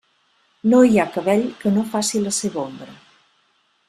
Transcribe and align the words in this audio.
No 0.71 0.79
hi 0.87 0.95
ha 1.01 1.05
cabell 1.17 1.43
que 1.63 1.73
no 1.77 1.83
faci 1.93 2.21
la 2.25 2.33
seva 2.41 2.63
ombra. 2.67 2.93